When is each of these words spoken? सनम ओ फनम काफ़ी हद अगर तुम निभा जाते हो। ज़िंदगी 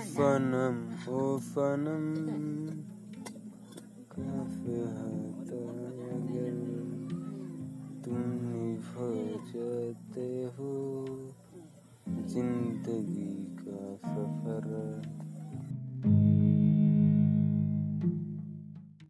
सनम 0.00 0.76
ओ 1.12 1.22
फनम 1.46 2.04
काफ़ी 4.12 4.78
हद 4.96 5.50
अगर 6.14 6.56
तुम 8.04 8.22
निभा 8.44 9.08
जाते 9.50 10.28
हो। 10.56 10.72
ज़िंदगी 12.32 13.49